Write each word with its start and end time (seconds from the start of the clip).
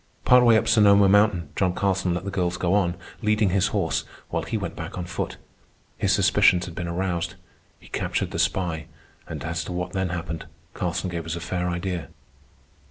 Part 0.25 0.43
way 0.43 0.57
up 0.57 0.67
Sonoma 0.67 1.07
Mountain, 1.07 1.49
John 1.55 1.75
Carlson 1.75 2.15
let 2.15 2.25
the 2.25 2.31
girls 2.31 2.57
go 2.57 2.73
on, 2.73 2.95
leading 3.21 3.51
his 3.51 3.67
horse, 3.67 4.03
while 4.29 4.41
he 4.41 4.57
went 4.57 4.75
back 4.75 4.97
on 4.97 5.05
foot. 5.05 5.37
His 5.95 6.11
suspicions 6.11 6.65
had 6.65 6.73
been 6.73 6.87
aroused. 6.87 7.35
He 7.79 7.87
captured 7.87 8.31
the 8.31 8.39
spy, 8.39 8.87
and 9.27 9.43
as 9.43 9.63
to 9.65 9.71
what 9.71 9.93
then 9.93 10.09
happened, 10.09 10.47
Carlson 10.73 11.11
gave 11.11 11.27
us 11.27 11.35
a 11.35 11.39
fair 11.39 11.69
idea. 11.69 12.09